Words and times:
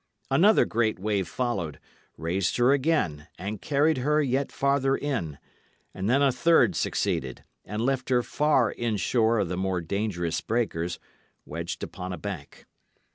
Another 0.31 0.65
great 0.65 0.97
wave 0.97 1.27
followed, 1.27 1.79
raised 2.17 2.57
her 2.57 2.71
again, 2.73 3.27
and 3.37 3.61
carried 3.61 3.99
her 3.99 4.19
yet 4.19 4.51
farther 4.51 4.97
in; 4.97 5.37
and 5.93 6.09
then 6.09 6.23
a 6.23 6.31
third 6.31 6.75
succeeded, 6.75 7.43
and 7.65 7.85
left 7.85 8.09
her 8.09 8.23
far 8.23 8.71
inshore 8.73 9.37
of 9.37 9.49
the 9.49 9.57
more 9.57 9.79
dangerous 9.79 10.41
breakers, 10.41 10.97
wedged 11.45 11.83
upon 11.83 12.11
a 12.13 12.17
bank. 12.17 12.65